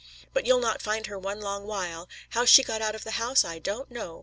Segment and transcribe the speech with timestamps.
[0.33, 2.09] But you'll not find her for one long while.
[2.31, 4.19] How she got out of the house I don't know.